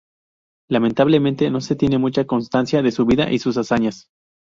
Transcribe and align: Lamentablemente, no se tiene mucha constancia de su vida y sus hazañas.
Lamentablemente, 0.67 1.51
no 1.51 1.61
se 1.61 1.75
tiene 1.75 1.99
mucha 1.99 2.25
constancia 2.25 2.81
de 2.81 2.91
su 2.91 3.05
vida 3.05 3.31
y 3.31 3.37
sus 3.37 3.55
hazañas. 3.57 4.07